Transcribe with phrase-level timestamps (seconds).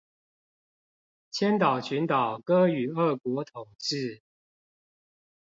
[1.29, 4.21] 千島群島割予俄國統冶